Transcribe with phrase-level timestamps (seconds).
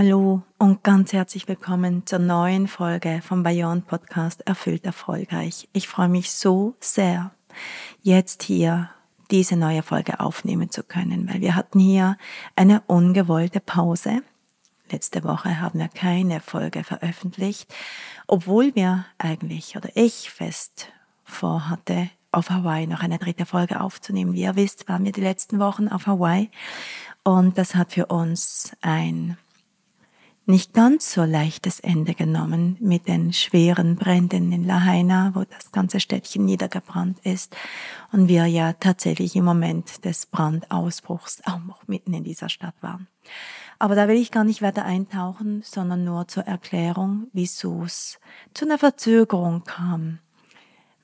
[0.00, 5.68] Hallo und ganz herzlich willkommen zur neuen Folge vom Beyond Podcast Erfüllt Erfolgreich.
[5.72, 7.32] Ich freue mich so sehr,
[8.02, 8.90] jetzt hier
[9.32, 12.16] diese neue Folge aufnehmen zu können, weil wir hatten hier
[12.54, 14.22] eine ungewollte Pause.
[14.88, 17.74] Letzte Woche haben wir keine Folge veröffentlicht,
[18.28, 20.92] obwohl wir eigentlich oder ich fest
[21.24, 24.34] vorhatte, auf Hawaii noch eine dritte Folge aufzunehmen.
[24.34, 26.50] Wie ihr wisst, waren wir die letzten Wochen auf Hawaii
[27.24, 29.36] und das hat für uns ein
[30.48, 36.00] nicht ganz so leichtes Ende genommen mit den schweren Bränden in Lahaina, wo das ganze
[36.00, 37.54] Städtchen niedergebrannt ist
[38.12, 43.08] und wir ja tatsächlich im Moment des Brandausbruchs auch noch mitten in dieser Stadt waren.
[43.78, 48.18] Aber da will ich gar nicht weiter eintauchen, sondern nur zur Erklärung, wieso es
[48.54, 50.18] zu einer Verzögerung kam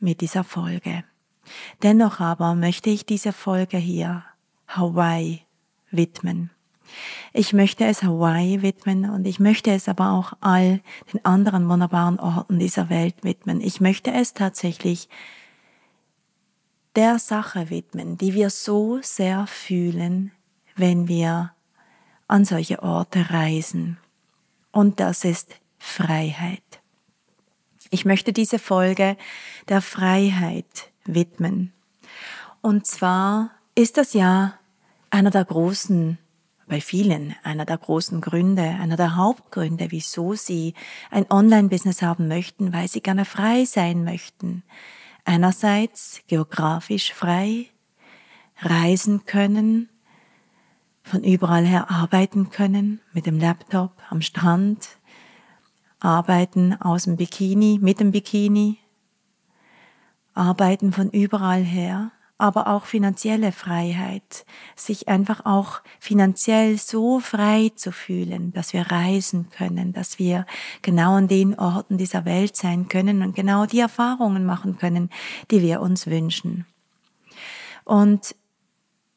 [0.00, 1.04] mit dieser Folge.
[1.82, 4.24] Dennoch aber möchte ich diese Folge hier
[4.68, 5.42] Hawaii
[5.90, 6.50] widmen.
[7.32, 10.80] Ich möchte es Hawaii widmen und ich möchte es aber auch all
[11.12, 13.60] den anderen wunderbaren Orten dieser Welt widmen.
[13.60, 15.08] Ich möchte es tatsächlich
[16.96, 20.30] der Sache widmen, die wir so sehr fühlen,
[20.76, 21.52] wenn wir
[22.28, 23.98] an solche Orte reisen.
[24.70, 26.62] Und das ist Freiheit.
[27.90, 29.16] Ich möchte diese Folge
[29.68, 31.72] der Freiheit widmen.
[32.60, 34.58] Und zwar ist das ja
[35.10, 36.18] einer der großen
[36.66, 40.74] bei vielen einer der großen Gründe, einer der Hauptgründe, wieso sie
[41.10, 44.62] ein Online-Business haben möchten, weil sie gerne frei sein möchten.
[45.24, 47.66] Einerseits geografisch frei,
[48.60, 49.88] reisen können,
[51.02, 54.88] von überall her arbeiten können, mit dem Laptop am Strand,
[56.00, 58.78] arbeiten aus dem Bikini, mit dem Bikini,
[60.34, 67.92] arbeiten von überall her, aber auch finanzielle Freiheit, sich einfach auch finanziell so frei zu
[67.92, 70.46] fühlen, dass wir reisen können, dass wir
[70.82, 75.10] genau an den Orten dieser Welt sein können und genau die Erfahrungen machen können,
[75.50, 76.66] die wir uns wünschen.
[77.84, 78.34] Und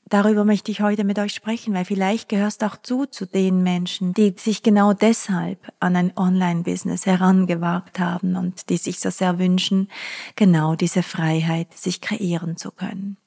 [0.09, 4.13] Darüber möchte ich heute mit euch sprechen, weil vielleicht gehörst auch du zu den Menschen,
[4.13, 9.89] die sich genau deshalb an ein Online-Business herangewagt haben und die sich so sehr wünschen,
[10.37, 13.17] genau diese Freiheit sich kreieren zu können.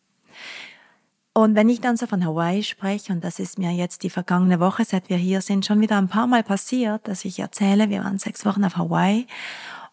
[1.34, 4.58] Und wenn ich dann so von Hawaii spreche, und das ist mir jetzt die vergangene
[4.58, 8.02] Woche, seit wir hier sind, schon wieder ein paar Mal passiert, dass ich erzähle, wir
[8.02, 9.26] waren sechs Wochen auf Hawaii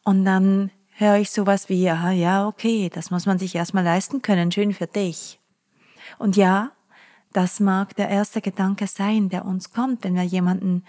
[0.03, 4.21] und dann höre ich sowas wie, ja, ja, okay, das muss man sich erstmal leisten
[4.21, 5.39] können, schön für dich.
[6.17, 6.71] Und ja,
[7.37, 10.83] das mag der erste Gedanke sein, der uns kommt, wenn wir jemanden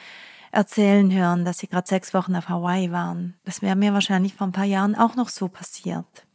[0.50, 3.34] erzählen hören, dass sie gerade sechs Wochen auf Hawaii waren.
[3.44, 6.26] Das wäre mir wahrscheinlich vor ein paar Jahren auch noch so passiert.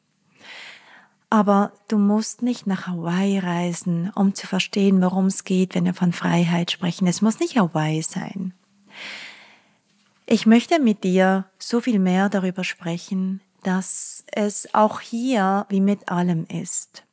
[1.31, 5.95] Aber du musst nicht nach Hawaii reisen, um zu verstehen, worum es geht, wenn wir
[5.95, 7.07] von Freiheit sprechen.
[7.07, 8.53] Es muss nicht Hawaii sein.
[10.27, 16.09] Ich möchte mit dir so viel mehr darüber sprechen, dass es auch hier wie mit
[16.09, 17.03] allem ist.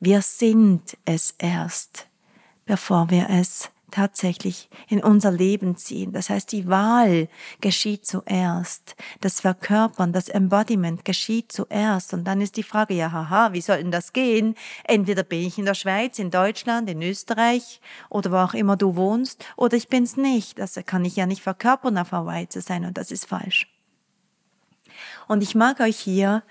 [0.00, 2.09] Wir sind es erst,
[2.70, 6.12] bevor wir es tatsächlich in unser Leben ziehen.
[6.12, 7.28] Das heißt, die Wahl
[7.60, 8.94] geschieht zuerst.
[9.20, 12.14] Das Verkörpern, das Embodiment geschieht zuerst.
[12.14, 14.54] Und dann ist die Frage, ja, haha, wie soll denn das gehen?
[14.84, 18.94] Entweder bin ich in der Schweiz, in Deutschland, in Österreich oder wo auch immer du
[18.94, 20.60] wohnst, oder ich bin's nicht.
[20.60, 22.84] Das kann ich ja nicht verkörpern, auf Hawaii zu sein.
[22.84, 23.66] Und das ist falsch.
[25.26, 26.44] Und ich mag euch hier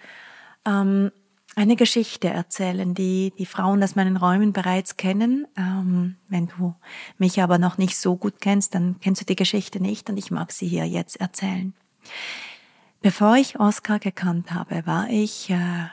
[0.65, 1.13] ähm,
[1.59, 5.45] eine Geschichte erzählen, die die Frauen aus meinen Räumen bereits kennen.
[5.57, 6.73] Ähm, wenn du
[7.17, 10.31] mich aber noch nicht so gut kennst, dann kennst du die Geschichte nicht und ich
[10.31, 11.73] mag sie hier jetzt erzählen.
[13.01, 15.87] Bevor ich Oscar gekannt habe, war ich äh,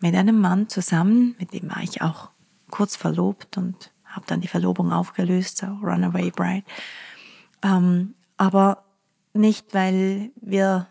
[0.00, 2.28] mit einem Mann zusammen, mit dem war ich auch
[2.70, 6.66] kurz verlobt und habe dann die Verlobung aufgelöst, so Runaway Bride.
[7.62, 8.84] Ähm, aber
[9.32, 10.86] nicht, weil wir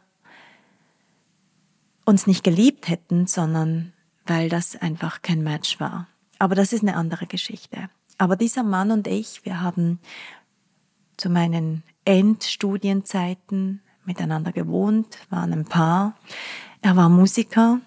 [2.04, 3.94] uns nicht geliebt hätten, sondern
[4.27, 6.07] weil das einfach kein Match war.
[6.39, 7.89] Aber das ist eine andere Geschichte.
[8.18, 10.00] Aber dieser Mann und ich, wir haben
[11.18, 16.15] zu meinen Endstudienzeiten miteinander gewohnt, waren ein Paar.
[16.81, 17.79] Er war Musiker,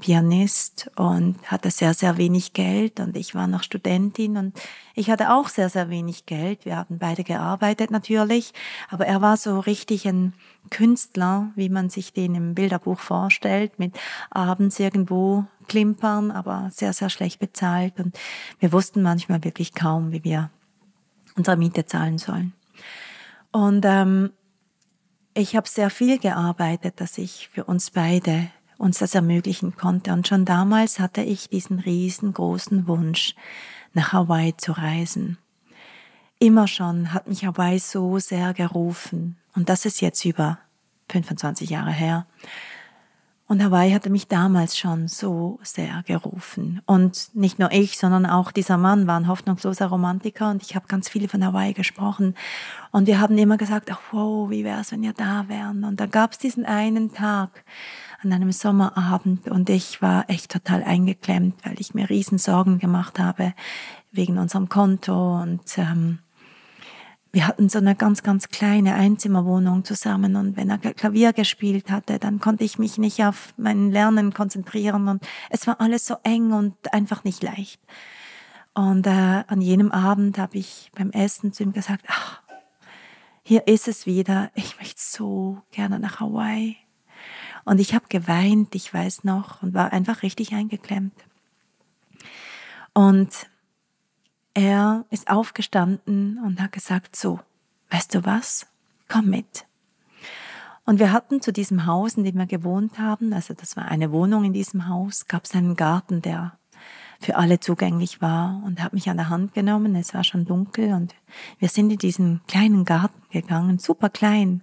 [0.00, 4.58] Pianist und hatte sehr, sehr wenig Geld und ich war noch Studentin und
[4.94, 6.64] ich hatte auch sehr, sehr wenig Geld.
[6.64, 8.52] Wir haben beide gearbeitet natürlich,
[8.90, 10.34] aber er war so richtig ein
[10.70, 13.98] Künstler, wie man sich den im Bilderbuch vorstellt, mit
[14.30, 18.18] abends irgendwo klimpern, aber sehr, sehr schlecht bezahlt und
[18.60, 20.50] wir wussten manchmal wirklich kaum, wie wir
[21.36, 22.52] unsere Miete zahlen sollen.
[23.50, 24.30] Und ähm,
[25.34, 30.12] ich habe sehr viel gearbeitet, dass ich für uns beide uns das ermöglichen konnte.
[30.12, 33.34] Und schon damals hatte ich diesen riesengroßen Wunsch,
[33.92, 35.38] nach Hawaii zu reisen.
[36.38, 39.36] Immer schon hat mich Hawaii so sehr gerufen.
[39.54, 40.58] Und das ist jetzt über
[41.10, 42.26] 25 Jahre her.
[43.48, 46.82] Und Hawaii hatte mich damals schon so sehr gerufen.
[46.84, 50.86] Und nicht nur ich, sondern auch dieser Mann war ein hoffnungsloser Romantiker und ich habe
[50.86, 52.34] ganz viele von Hawaii gesprochen.
[52.92, 55.84] Und wir haben immer gesagt, ach wow, wie wäre es, wenn wir da wären.
[55.84, 57.64] Und da gab es diesen einen Tag
[58.22, 63.18] an einem Sommerabend und ich war echt total eingeklemmt, weil ich mir riesen Sorgen gemacht
[63.18, 63.54] habe
[64.10, 66.18] wegen unserem Konto und ähm,
[67.30, 72.18] wir hatten so eine ganz, ganz kleine Einzimmerwohnung zusammen und wenn er Klavier gespielt hatte,
[72.18, 76.52] dann konnte ich mich nicht auf mein Lernen konzentrieren und es war alles so eng
[76.52, 77.80] und einfach nicht leicht.
[78.74, 82.40] Und äh, an jenem Abend habe ich beim Essen zu ihm gesagt, ach,
[83.42, 86.76] hier ist es wieder, ich möchte so gerne nach Hawaii.
[87.68, 91.12] Und ich habe geweint, ich weiß noch, und war einfach richtig eingeklemmt.
[92.94, 93.28] Und
[94.54, 97.40] er ist aufgestanden und hat gesagt, so,
[97.90, 98.66] weißt du was,
[99.06, 99.66] komm mit.
[100.86, 104.12] Und wir hatten zu diesem Haus, in dem wir gewohnt haben, also das war eine
[104.12, 106.58] Wohnung in diesem Haus, gab es einen Garten, der
[107.20, 109.94] für alle zugänglich war und hat mich an der Hand genommen.
[109.94, 111.14] Es war schon dunkel und
[111.58, 114.62] wir sind in diesen kleinen Garten gegangen, super klein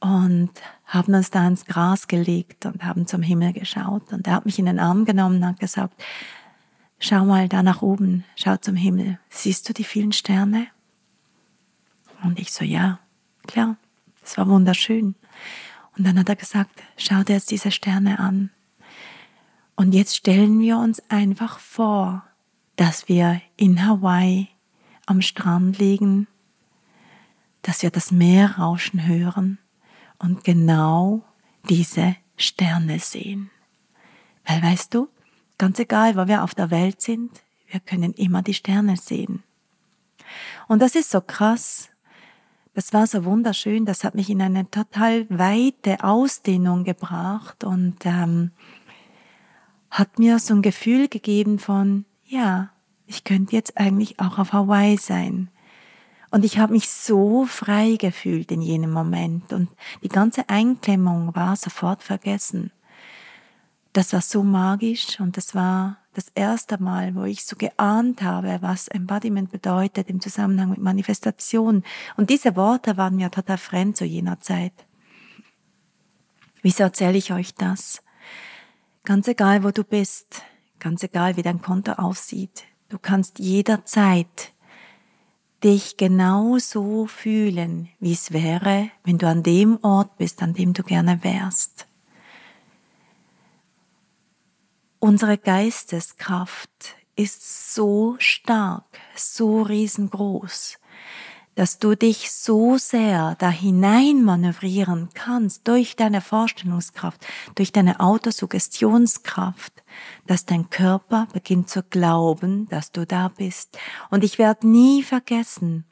[0.00, 0.50] und
[0.86, 4.12] haben uns da ins Gras gelegt und haben zum Himmel geschaut.
[4.12, 5.94] Und er hat mich in den Arm genommen und hat gesagt,
[7.02, 9.18] Schau mal da nach oben, schau zum Himmel.
[9.30, 10.66] Siehst du die vielen Sterne?
[12.22, 12.98] Und ich so, ja,
[13.46, 13.76] klar,
[14.22, 15.14] es war wunderschön.
[15.96, 18.50] Und dann hat er gesagt, schau dir jetzt diese Sterne an.
[19.76, 22.22] Und jetzt stellen wir uns einfach vor,
[22.76, 24.48] dass wir in Hawaii
[25.06, 26.28] am Strand liegen,
[27.62, 29.58] dass wir das Meer rauschen hören
[30.20, 31.24] und genau
[31.68, 33.50] diese Sterne sehen.
[34.46, 35.08] Weil weißt du,
[35.60, 39.42] Ganz egal, wo wir auf der Welt sind, wir können immer die Sterne sehen.
[40.68, 41.90] Und das ist so krass.
[42.72, 43.84] Das war so wunderschön.
[43.84, 48.52] Das hat mich in eine total weite Ausdehnung gebracht und ähm,
[49.90, 52.70] hat mir so ein Gefühl gegeben von, ja,
[53.06, 55.50] ich könnte jetzt eigentlich auch auf Hawaii sein.
[56.30, 59.68] Und ich habe mich so frei gefühlt in jenem Moment und
[60.02, 62.70] die ganze Einklemmung war sofort vergessen
[63.92, 68.58] das war so magisch und das war das erste Mal, wo ich so geahnt habe,
[68.60, 71.84] was Embodiment bedeutet im Zusammenhang mit Manifestation.
[72.16, 74.72] Und diese Worte waren mir total fremd zu jener Zeit.
[76.62, 78.02] Wieso erzähle ich euch das?
[79.04, 80.42] Ganz egal, wo du bist,
[80.78, 84.52] ganz egal, wie dein Konto aussieht, du kannst jederzeit
[85.62, 90.82] dich genauso fühlen, wie es wäre, wenn du an dem Ort bist, an dem du
[90.82, 91.86] gerne wärst.
[94.98, 100.78] Unsere Geisteskraft ist so stark, so riesengroß,
[101.54, 109.82] dass du dich so sehr da hinein manövrieren kannst durch deine Vorstellungskraft, durch deine Autosuggestionskraft,
[110.26, 113.78] dass dein Körper beginnt zu glauben, dass du da bist.
[114.10, 115.84] Und ich werde nie vergessen,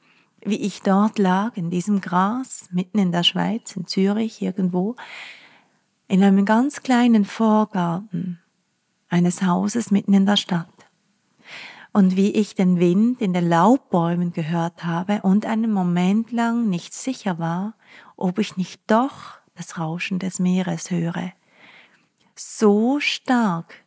[0.44, 4.96] wie ich dort lag in diesem Gras, mitten in der Schweiz, in Zürich irgendwo,
[6.06, 8.40] in einem ganz kleinen Vorgarten
[9.08, 10.68] eines Hauses mitten in der Stadt.
[11.92, 16.94] Und wie ich den Wind in den Laubbäumen gehört habe und einen Moment lang nicht
[16.94, 17.74] sicher war,
[18.16, 21.32] ob ich nicht doch das Rauschen des Meeres höre.
[22.34, 23.84] So stark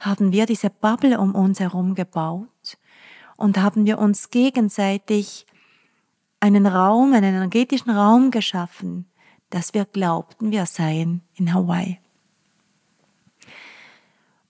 [0.00, 2.78] haben wir diese Bubble um uns herum gebaut
[3.36, 5.46] und haben wir uns gegenseitig
[6.40, 9.06] einen Raum, einen energetischen Raum geschaffen,
[9.50, 11.98] dass wir glaubten, wir seien in Hawaii.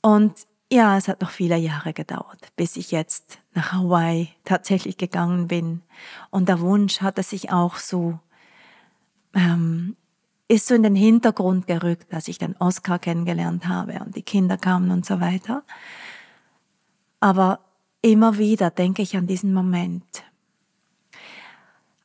[0.01, 5.49] Und ja, es hat noch viele Jahre gedauert, bis ich jetzt nach Hawaii tatsächlich gegangen
[5.49, 5.83] bin.
[6.31, 8.19] Und der Wunsch hatte sich auch so
[9.35, 9.97] ähm,
[10.49, 14.57] ist so in den Hintergrund gerückt, dass ich dann Oscar kennengelernt habe und die Kinder
[14.57, 15.63] kamen und so weiter.
[17.21, 17.61] Aber
[18.01, 20.25] immer wieder denke ich an diesen Moment.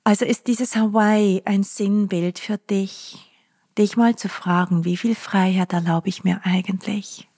[0.04, 3.32] Also ist dieses Hawaii ein Sinnbild für dich,
[3.78, 7.30] dich mal zu fragen, wie viel Freiheit erlaube ich mir eigentlich?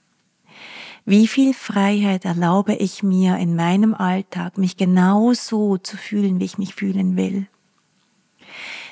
[1.07, 6.45] Wie viel Freiheit erlaube ich mir in meinem Alltag, mich genau so zu fühlen, wie
[6.45, 7.47] ich mich fühlen will?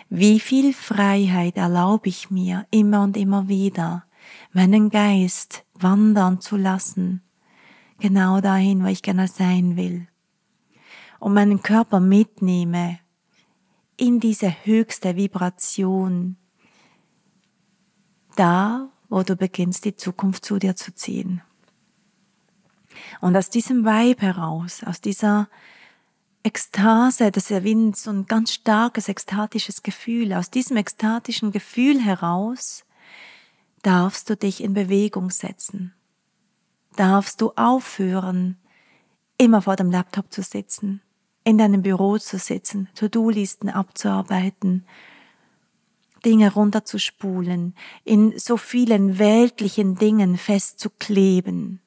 [0.10, 4.06] Wie viel Freiheit erlaube ich mir immer und immer wieder,
[4.52, 7.24] meinen Geist wandern zu lassen,
[8.00, 10.08] genau dahin, wo ich gerne sein will,
[11.20, 13.00] und meinen Körper mitnehme
[13.98, 16.38] in diese höchste Vibration,
[18.36, 21.42] da, wo du beginnst, die Zukunft zu dir zu ziehen.
[23.22, 25.48] Und aus diesem Vibe heraus, aus dieser
[26.44, 30.34] Ekstase, das ist wie so ein ganz starkes ekstatisches Gefühl.
[30.34, 32.84] Aus diesem ekstatischen Gefühl heraus
[33.82, 35.94] darfst du dich in Bewegung setzen.
[36.96, 38.58] Darfst du aufhören,
[39.38, 41.02] immer vor dem Laptop zu sitzen,
[41.44, 44.86] in deinem Büro zu sitzen, To-Do-Listen abzuarbeiten,
[46.26, 51.82] Dinge runterzuspulen, in so vielen weltlichen Dingen festzukleben.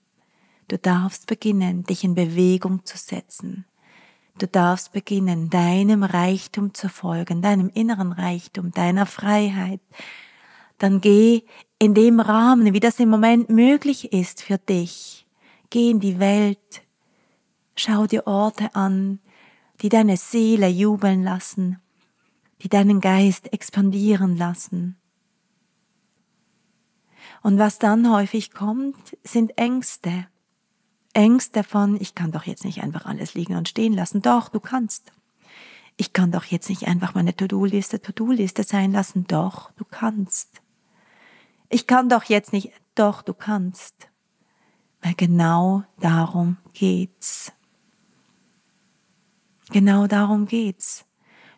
[0.68, 3.66] Du darfst beginnen, dich in Bewegung zu setzen
[4.38, 9.80] Du darfst beginnen, deinem Reichtum zu folgen, deinem inneren Reichtum, deiner Freiheit.
[10.76, 11.44] Dann geh
[11.78, 15.26] in dem Rahmen, wie das im Moment möglich ist für dich.
[15.70, 16.82] Geh in die Welt.
[17.76, 19.20] Schau dir Orte an,
[19.80, 21.80] die deine Seele jubeln lassen,
[22.62, 24.98] die deinen Geist expandieren lassen.
[27.42, 30.26] Und was dann häufig kommt, sind Ängste.
[31.16, 34.20] Ängste von, ich kann doch jetzt nicht einfach alles liegen und stehen lassen.
[34.20, 35.12] Doch, du kannst.
[35.96, 39.26] Ich kann doch jetzt nicht einfach meine To-Do-Liste To-Do-Liste sein lassen.
[39.26, 40.60] Doch, du kannst.
[41.70, 42.70] Ich kann doch jetzt nicht.
[42.94, 44.10] Doch, du kannst.
[45.00, 47.50] Weil genau darum geht's.
[49.70, 51.06] Genau darum geht's.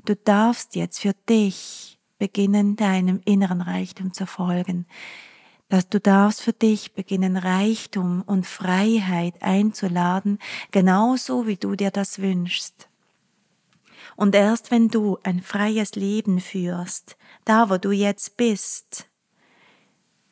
[0.05, 4.87] Du darfst jetzt für dich beginnen, deinem inneren Reichtum zu folgen
[5.69, 10.39] dass du darfst für dich beginnen, Reichtum und Freiheit einzuladen,
[10.71, 12.89] genauso wie du dir das wünschst.
[14.17, 19.07] Und erst wenn du ein freies Leben führst, da wo du jetzt bist,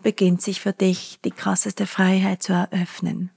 [0.03, 3.31] beginnt sich für dich die krasseste Freiheit zu eröffnen.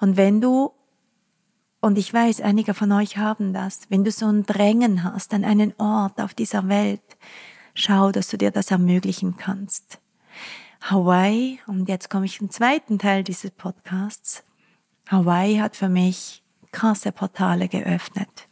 [0.00, 0.72] Und wenn du,
[1.80, 5.44] und ich weiß, einige von euch haben das, wenn du so ein Drängen hast an
[5.44, 7.02] einen Ort auf dieser Welt,
[7.74, 10.00] schau, dass du dir das ermöglichen kannst.
[10.88, 14.44] Hawaii, und jetzt komme ich zum zweiten Teil dieses Podcasts.
[15.08, 18.48] Hawaii hat für mich krasse Portale geöffnet.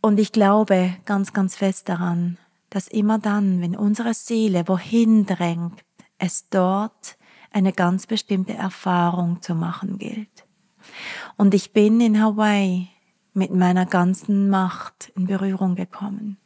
[0.00, 2.38] Und ich glaube ganz, ganz fest daran,
[2.70, 5.84] dass immer dann, wenn unsere Seele wohin drängt,
[6.16, 7.18] es dort
[7.50, 10.46] eine ganz bestimmte Erfahrung zu machen gilt.
[11.36, 12.88] Und ich bin in Hawaii
[13.34, 16.38] mit meiner ganzen Macht in Berührung gekommen.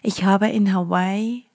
[0.00, 1.49] Ich habe in Hawaii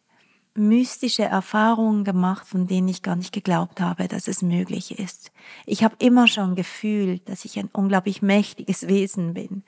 [0.56, 5.32] mystische Erfahrungen gemacht, von denen ich gar nicht geglaubt habe, dass es möglich ist.
[5.66, 9.64] Ich habe immer schon gefühlt, dass ich ein unglaublich mächtiges Wesen bin,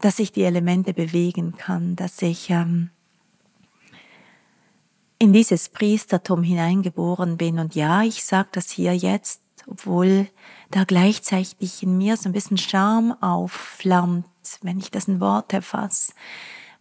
[0.00, 2.90] dass ich die Elemente bewegen kann, dass ich ähm,
[5.18, 7.58] in dieses Priestertum hineingeboren bin.
[7.58, 10.28] Und ja, ich sage das hier jetzt, obwohl
[10.70, 14.26] da gleichzeitig in mir so ein bisschen Scham aufflammt,
[14.62, 16.12] wenn ich das in Worte fasse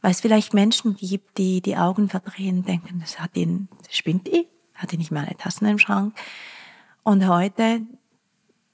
[0.02, 4.48] weil es vielleicht Menschen gibt, die die Augen verdrehen, denken, das hat ihn, spinnt die,
[4.74, 6.16] hat die nicht mal eine Tassen im Schrank.
[7.04, 7.82] Und heute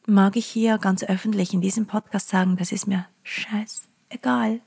[0.06, 4.60] mag ich hier ganz öffentlich in diesem Podcast sagen, das ist mir scheiß egal.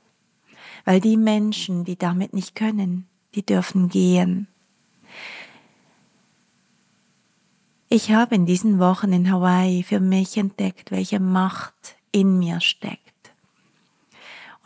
[0.85, 4.47] Weil die Menschen, die damit nicht können, die dürfen gehen.
[7.89, 13.06] Ich habe in diesen Wochen in Hawaii für mich entdeckt, welche Macht in mir steckt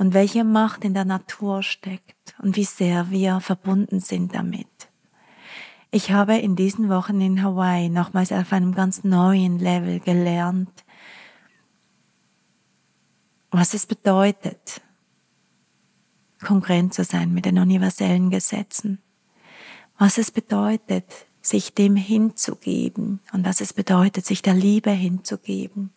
[0.01, 4.89] und welche Macht in der Natur steckt und wie sehr wir verbunden sind damit.
[5.91, 10.71] Ich habe in diesen Wochen in Hawaii nochmals auf einem ganz neuen Level gelernt,
[13.51, 14.81] was es bedeutet,
[16.43, 19.03] konkurrent zu sein mit den universellen Gesetzen,
[19.99, 21.05] was es bedeutet,
[21.43, 25.91] sich dem hinzugeben und was es bedeutet, sich der Liebe hinzugeben,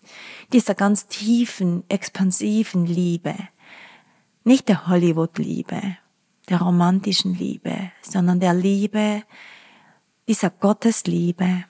[0.53, 3.35] dieser ganz tiefen, expansiven Liebe,
[4.45, 5.97] nicht der Hollywood-Liebe,
[6.49, 9.23] der romantischen Liebe, sondern der Liebe,
[10.29, 11.65] dieser Gottesliebe,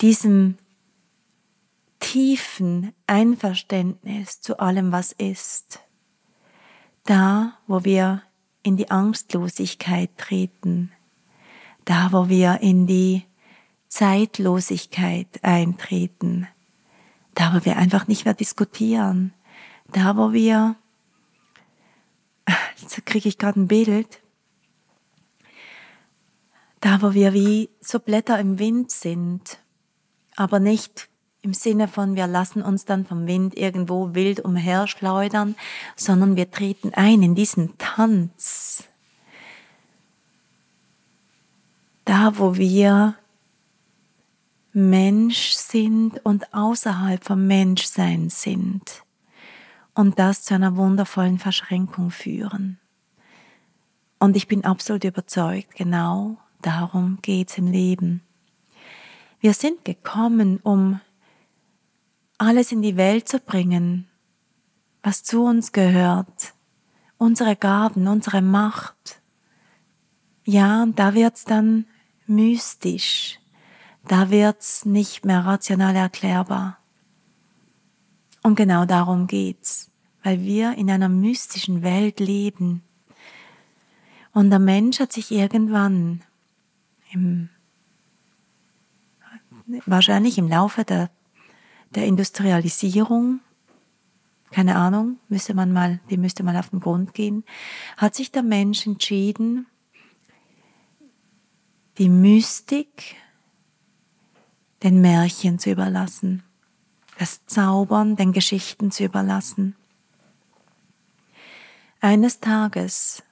[0.00, 0.56] diesem
[2.00, 5.80] tiefen Einverständnis zu allem, was ist.
[7.04, 8.22] Da, wo wir
[8.62, 10.92] in die Angstlosigkeit treten,
[11.84, 13.24] da wo wir in die
[13.88, 16.48] Zeitlosigkeit eintreten,
[17.34, 19.32] da wo wir einfach nicht mehr diskutieren,
[19.92, 20.76] da wo wir,
[22.80, 24.20] jetzt kriege ich gerade ein Bild,
[26.80, 29.58] da wo wir wie so Blätter im Wind sind,
[30.36, 31.08] aber nicht
[31.42, 35.56] im Sinne von, wir lassen uns dann vom Wind irgendwo wild umherschleudern,
[35.94, 38.84] sondern wir treten ein in diesen Tanz.
[42.06, 43.14] Da, wo wir
[44.72, 49.03] Mensch sind und außerhalb vom Menschsein sind
[49.94, 52.78] und das zu einer wundervollen Verschränkung führen.
[54.18, 58.22] Und ich bin absolut überzeugt, genau darum geht's im Leben.
[59.40, 61.00] Wir sind gekommen, um
[62.38, 64.08] alles in die Welt zu bringen,
[65.02, 66.54] was zu uns gehört,
[67.18, 69.20] unsere Gaben, unsere Macht.
[70.44, 71.86] Ja, da wird's dann
[72.26, 73.38] mystisch,
[74.08, 76.78] da wird's nicht mehr rational erklärbar.
[78.44, 79.90] Und genau darum geht's,
[80.22, 82.84] weil wir in einer mystischen Welt leben.
[84.32, 86.22] Und der Mensch hat sich irgendwann
[87.10, 87.48] im,
[89.86, 91.10] wahrscheinlich im Laufe der
[91.94, 93.40] der Industrialisierung,
[94.50, 97.44] keine Ahnung, müsste man mal, die müsste mal auf den Grund gehen,
[97.96, 99.66] hat sich der Mensch entschieden,
[101.98, 103.16] die Mystik
[104.82, 106.42] den Märchen zu überlassen,
[107.18, 109.76] das Zaubern den Geschichten zu überlassen.
[112.00, 113.22] Eines Tages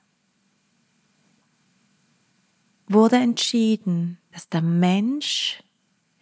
[2.89, 5.63] wurde entschieden, dass der Mensch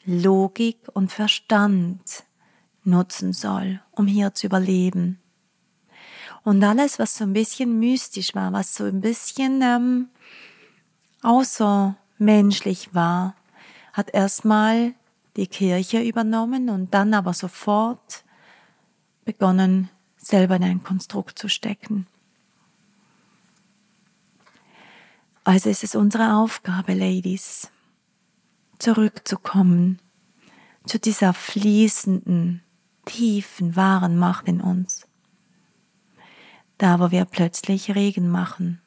[0.05, 2.25] Logik und Verstand
[2.85, 5.21] nutzen soll, um hier zu überleben.
[6.43, 10.09] Und alles, was so ein bisschen mystisch war, was so ein bisschen ähm,
[11.23, 13.37] außermenschlich war,
[13.93, 14.95] hat erstmal
[15.37, 18.25] die Kirche übernommen und dann aber sofort
[19.25, 22.07] begonnen, selber in ein Konstrukt zu stecken.
[25.45, 27.71] Also ist es unsere Aufgabe, Ladies,
[28.79, 30.01] zurückzukommen
[30.85, 32.63] zu dieser fließenden,
[33.05, 35.07] tiefen, wahren Macht in uns.
[36.79, 38.81] Da, wo wir plötzlich Regen machen.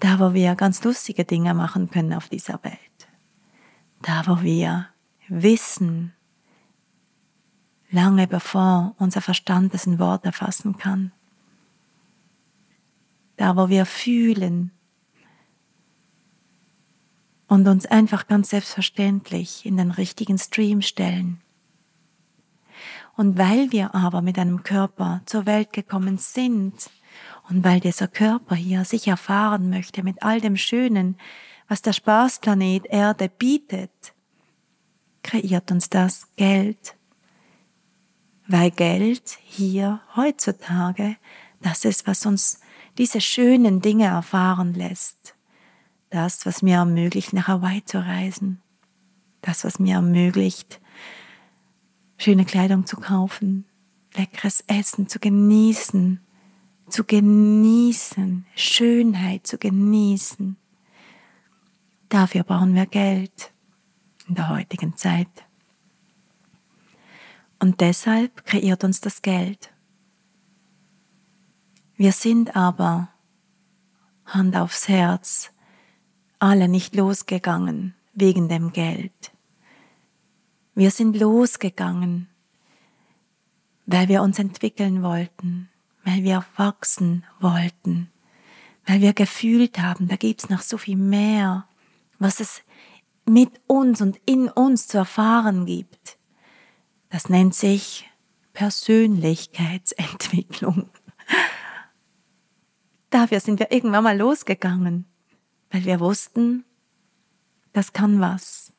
[0.00, 2.78] Da, wo wir ganz lustige Dinge machen können auf dieser Welt.
[4.06, 4.86] Da, wo wir
[5.26, 6.12] wissen,
[7.90, 11.10] lange bevor unser Verstand es in Worte fassen kann.
[13.36, 14.70] Da, wo wir fühlen
[17.48, 21.40] und uns einfach ganz selbstverständlich in den richtigen Stream stellen.
[23.16, 26.90] Und weil wir aber mit einem Körper zur Welt gekommen sind
[27.48, 31.16] und weil dieser Körper hier sich erfahren möchte mit all dem Schönen,
[31.68, 34.14] was der Spaßplanet Erde bietet,
[35.22, 36.96] kreiert uns das Geld.
[38.46, 41.16] Weil Geld hier heutzutage
[41.60, 42.60] das ist, was uns
[42.98, 45.34] diese schönen Dinge erfahren lässt.
[46.10, 48.62] Das, was mir ermöglicht, nach Hawaii zu reisen.
[49.42, 50.80] Das, was mir ermöglicht,
[52.18, 53.64] schöne Kleidung zu kaufen,
[54.14, 56.20] leckeres Essen zu genießen,
[56.88, 60.56] zu genießen, Schönheit zu genießen.
[62.08, 63.52] Dafür brauchen wir Geld
[64.28, 65.28] in der heutigen Zeit.
[67.58, 69.72] Und deshalb kreiert uns das Geld.
[71.96, 73.08] Wir sind aber,
[74.26, 75.52] Hand aufs Herz,
[76.38, 79.32] alle nicht losgegangen wegen dem Geld.
[80.74, 82.28] Wir sind losgegangen,
[83.86, 85.70] weil wir uns entwickeln wollten,
[86.04, 88.10] weil wir wachsen wollten,
[88.84, 91.66] weil wir gefühlt haben, da gibt's noch so viel mehr,
[92.18, 92.62] was es
[93.26, 96.18] mit uns und in uns zu erfahren gibt.
[97.10, 98.10] Das nennt sich
[98.52, 100.88] Persönlichkeitsentwicklung.
[103.10, 105.04] Dafür sind wir irgendwann mal losgegangen,
[105.70, 106.64] weil wir wussten,
[107.72, 108.72] das kann was.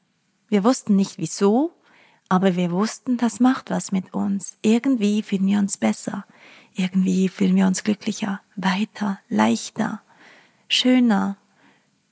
[0.48, 1.74] Wir wussten nicht wieso,
[2.30, 4.58] aber wir wussten, das macht was mit uns.
[4.62, 6.26] Irgendwie fühlen wir uns besser.
[6.74, 10.02] Irgendwie fühlen wir uns glücklicher, weiter, leichter,
[10.68, 11.38] schöner.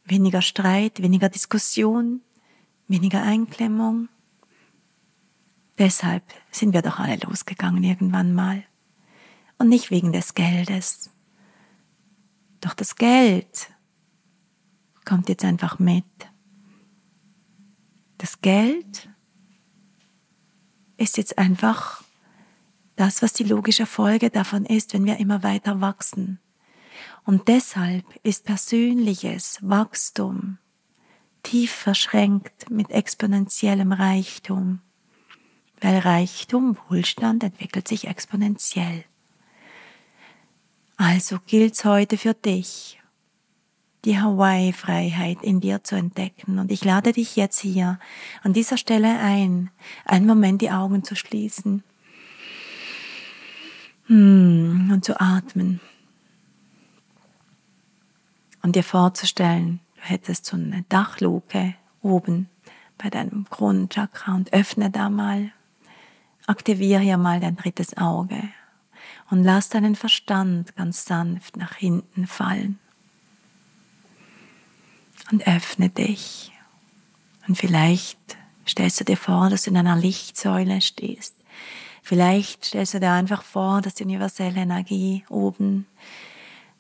[0.06, 2.22] Weniger Streit, weniger Diskussion,
[2.88, 4.08] weniger Einklemmung.
[5.78, 8.64] Deshalb sind wir doch alle losgegangen irgendwann mal.
[9.58, 11.10] Und nicht wegen des Geldes.
[12.62, 13.70] Doch das Geld
[15.06, 16.06] kommt jetzt einfach mit.
[18.18, 19.10] Das Geld
[20.98, 22.04] ist jetzt einfach
[22.96, 26.40] das, was die logische Folge davon ist, wenn wir immer weiter wachsen.
[27.26, 30.60] Und deshalb ist persönliches Wachstum
[31.42, 34.80] tief verschränkt mit exponentiellem Reichtum,
[35.82, 39.04] weil Reichtum, Wohlstand entwickelt sich exponentiell.
[40.98, 43.00] Also gilt's heute für dich,
[44.06, 46.58] die Hawaii-Freiheit in dir zu entdecken.
[46.58, 48.00] Und ich lade dich jetzt hier
[48.44, 49.72] an dieser Stelle ein,
[50.06, 51.84] einen Moment die Augen zu schließen
[54.06, 55.82] hm, und zu atmen.
[58.66, 62.50] Und dir vorzustellen, du hättest so eine Dachluke oben
[62.98, 65.52] bei deinem Kronenchakra und öffne da mal,
[66.48, 68.42] aktiviere hier mal dein drittes Auge
[69.30, 72.80] und lass deinen Verstand ganz sanft nach hinten fallen.
[75.32, 76.52] Und öffne dich.
[77.48, 78.18] Und vielleicht
[78.68, 81.36] stellst du dir vor, dass du in einer Lichtsäule stehst.
[82.02, 85.86] Vielleicht stellst du dir einfach vor, dass die universelle Energie oben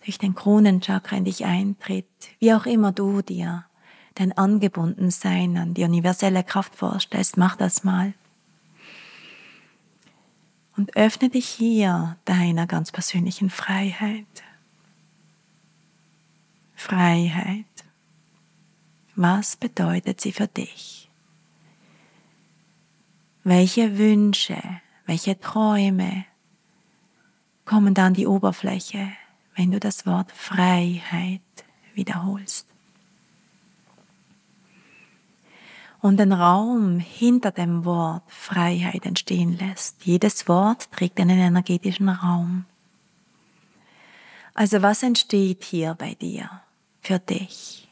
[0.05, 2.05] durch den Kronenchakra in dich eintritt,
[2.39, 3.65] wie auch immer du dir
[4.13, 8.13] dein Angebundensein an die universelle Kraft vorstellst, mach das mal
[10.77, 14.25] und öffne dich hier deiner ganz persönlichen Freiheit.
[16.75, 17.65] Freiheit.
[19.15, 21.09] Was bedeutet sie für dich?
[23.43, 24.61] Welche Wünsche,
[25.05, 26.25] welche Träume
[27.63, 29.11] kommen da an die Oberfläche,
[29.55, 31.41] wenn du das Wort Freiheit
[31.93, 32.67] wiederholst?
[36.05, 40.05] und den Raum hinter dem Wort Freiheit entstehen lässt.
[40.05, 42.65] Jedes Wort trägt einen energetischen Raum.
[44.53, 46.61] Also was entsteht hier bei dir
[47.01, 47.87] für dich?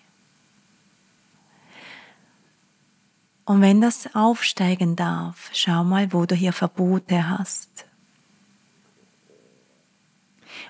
[3.45, 7.85] Und wenn das aufsteigen darf, schau mal, wo du hier Verbote hast.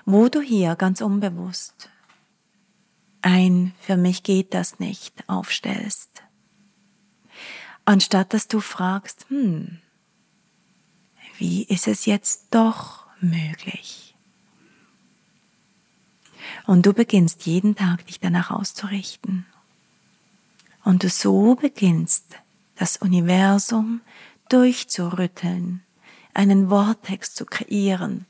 [0.04, 1.90] Wo du hier ganz unbewusst
[3.22, 6.24] ein für mich geht das nicht aufstellst
[7.84, 9.78] anstatt dass du fragst, hm,
[11.38, 14.14] wie ist es jetzt doch möglich?
[16.66, 19.46] Und du beginnst jeden Tag dich danach auszurichten.
[20.84, 22.38] Und du so beginnst,
[22.76, 24.02] das Universum
[24.48, 25.82] durchzurütteln,
[26.34, 28.26] einen Vortex zu kreieren,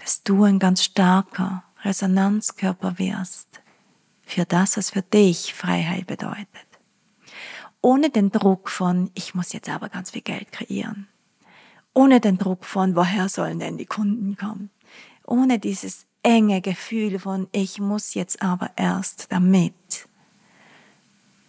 [0.00, 3.60] dass du ein ganz starker Resonanzkörper wirst
[4.22, 6.70] für das, was für dich Freiheit bedeutet
[7.82, 11.08] ohne den Druck von, ich muss jetzt aber ganz viel Geld kreieren.
[11.94, 14.70] Ohne den Druck von, woher sollen denn die Kunden kommen?
[15.26, 20.08] Ohne dieses enge Gefühl von, ich muss jetzt aber erst damit.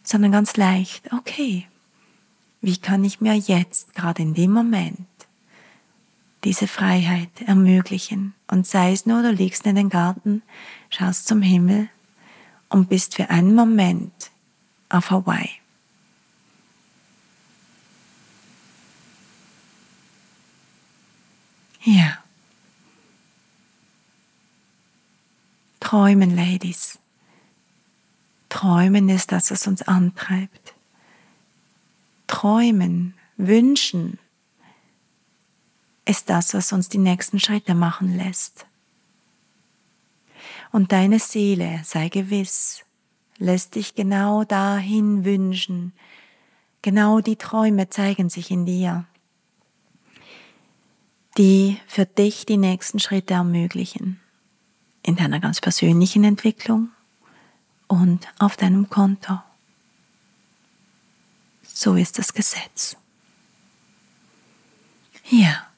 [0.04, 1.68] Sondern ganz leicht, okay,
[2.62, 5.08] wie kann ich mir jetzt, gerade in dem Moment,
[6.44, 8.34] diese Freiheit ermöglichen?
[8.48, 10.42] Und sei es nur, du liegst in den Garten,
[10.90, 11.90] schaust zum Himmel
[12.70, 14.32] und bist für einen Moment
[14.90, 15.50] auf Hawaii.
[21.84, 22.18] Ja.
[25.80, 27.00] Träumen, Ladies.
[28.50, 30.74] Träumen ist das, was uns antreibt.
[32.28, 34.20] Träumen, wünschen
[36.06, 38.66] ist das, was uns die nächsten Schritte machen lässt.
[40.72, 42.84] Und deine Seele, sei gewiss,
[43.38, 45.94] lässt dich genau dahin wünschen.
[46.82, 49.06] Genau die Träume zeigen sich in dir
[51.38, 54.20] die für dich die nächsten Schritte ermöglichen.
[55.04, 56.90] In deiner ganz persönlichen Entwicklung
[57.88, 59.40] und auf deinem Konto.
[61.64, 62.98] So ist das Gesetz.
[65.30, 65.71] Ja.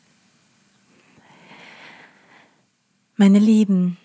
[3.16, 3.98] Meine Lieben,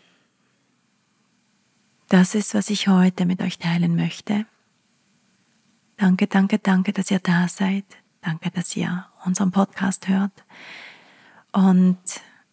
[2.08, 4.44] das ist, was ich heute mit euch teilen möchte.
[5.96, 7.86] Danke, danke, danke, dass ihr da seid.
[8.20, 10.44] Danke, dass ihr unseren Podcast hört.
[11.52, 11.98] Und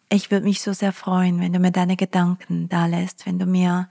[0.08, 3.44] ich würde mich so sehr freuen, wenn du mir deine Gedanken da lässt, wenn du
[3.44, 3.90] mir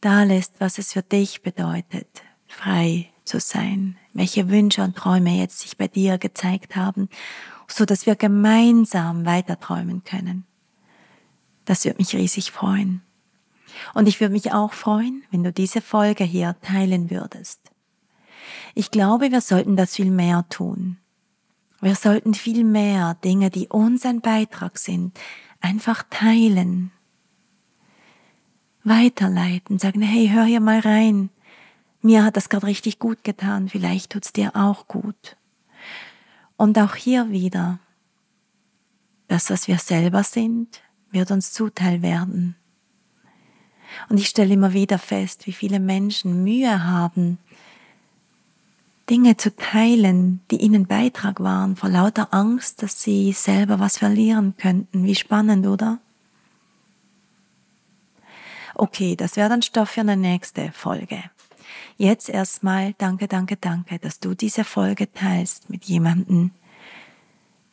[0.00, 5.58] da lässt, was es für dich bedeutet, frei zu sein, welche Wünsche und Träume jetzt
[5.58, 7.08] sich bei dir gezeigt haben,
[7.66, 10.46] so dass wir gemeinsam weiter träumen können.
[11.66, 13.02] Das würde mich riesig freuen.
[13.92, 17.60] Und ich würde mich auch freuen, wenn du diese Folge hier teilen würdest.
[18.74, 20.96] Ich glaube, wir sollten das viel mehr tun.
[21.80, 25.18] Wir sollten viel mehr Dinge, die uns ein Beitrag sind,
[25.60, 26.90] einfach teilen,
[28.82, 31.28] weiterleiten, sagen, hey, hör hier mal rein.
[32.00, 35.36] Mir hat das gerade richtig gut getan, vielleicht tut's dir auch gut.
[36.56, 37.78] Und auch hier wieder,
[39.28, 42.56] das, was wir selber sind, wird uns zuteil werden.
[44.08, 47.38] Und ich stelle immer wieder fest, wie viele Menschen Mühe haben,
[49.08, 54.54] Dinge zu teilen, die ihnen Beitrag waren, vor lauter Angst, dass sie selber was verlieren
[54.56, 55.04] könnten.
[55.04, 55.98] Wie spannend, oder?
[58.74, 61.22] Okay, das wäre dann Stoff für eine nächste Folge.
[61.96, 66.50] Jetzt erstmal danke, danke, danke, dass du diese Folge teilst mit jemandem,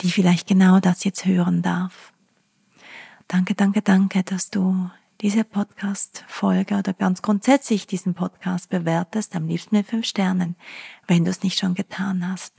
[0.02, 2.13] die vielleicht genau das jetzt hören darf.
[3.34, 4.92] Danke, danke, danke, dass du
[5.22, 10.56] diese Podcast-Folge oder ganz grundsätzlich diesen Podcast bewertest, am liebsten mit fünf Sternen,
[11.08, 12.54] wenn du es nicht schon getan hast.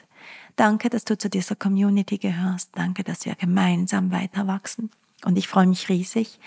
[0.57, 2.71] Danke, dass du zu dieser Community gehörst.
[2.73, 4.91] Danke, dass wir gemeinsam weiter wachsen.
[5.25, 6.41] Und ich freue mich riesig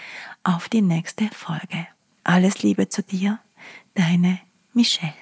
[0.43, 1.87] auf die nächste Folge.
[2.25, 3.39] Alles Liebe zu dir,
[3.93, 4.41] deine
[4.73, 5.13] Michelle.